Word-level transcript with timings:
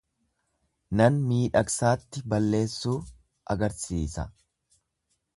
Nan 1.01 1.17
miidhagsaatti 1.31 2.23
balleessuu 2.33 2.95
agarsiisa. 3.55 4.25